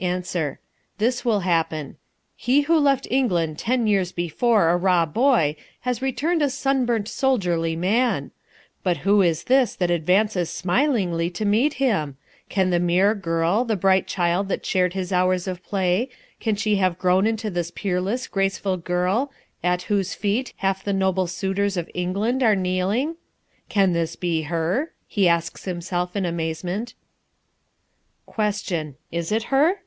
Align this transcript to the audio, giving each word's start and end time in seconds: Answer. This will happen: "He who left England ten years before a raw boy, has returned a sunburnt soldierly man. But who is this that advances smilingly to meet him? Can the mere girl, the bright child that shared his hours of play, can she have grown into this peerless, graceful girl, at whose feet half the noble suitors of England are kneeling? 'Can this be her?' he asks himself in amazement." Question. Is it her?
Answer. 0.00 0.58
This 0.96 1.26
will 1.26 1.40
happen: 1.40 1.98
"He 2.34 2.62
who 2.62 2.78
left 2.78 3.06
England 3.10 3.58
ten 3.58 3.86
years 3.86 4.12
before 4.12 4.70
a 4.70 4.76
raw 4.78 5.04
boy, 5.04 5.56
has 5.80 6.00
returned 6.00 6.40
a 6.40 6.48
sunburnt 6.48 7.06
soldierly 7.06 7.76
man. 7.76 8.30
But 8.82 8.98
who 9.04 9.20
is 9.20 9.44
this 9.44 9.74
that 9.74 9.90
advances 9.90 10.48
smilingly 10.48 11.28
to 11.32 11.44
meet 11.44 11.74
him? 11.74 12.16
Can 12.48 12.70
the 12.70 12.80
mere 12.80 13.14
girl, 13.14 13.66
the 13.66 13.76
bright 13.76 14.06
child 14.06 14.48
that 14.48 14.64
shared 14.64 14.94
his 14.94 15.12
hours 15.12 15.46
of 15.46 15.62
play, 15.62 16.08
can 16.38 16.56
she 16.56 16.76
have 16.76 16.98
grown 16.98 17.26
into 17.26 17.50
this 17.50 17.70
peerless, 17.70 18.26
graceful 18.26 18.78
girl, 18.78 19.30
at 19.62 19.82
whose 19.82 20.14
feet 20.14 20.54
half 20.56 20.82
the 20.82 20.94
noble 20.94 21.26
suitors 21.26 21.76
of 21.76 21.90
England 21.92 22.42
are 22.42 22.56
kneeling? 22.56 23.16
'Can 23.68 23.92
this 23.92 24.16
be 24.16 24.42
her?' 24.44 24.92
he 25.06 25.28
asks 25.28 25.66
himself 25.66 26.16
in 26.16 26.24
amazement." 26.24 26.94
Question. 28.26 28.94
Is 29.12 29.30
it 29.30 29.42
her? 29.44 29.82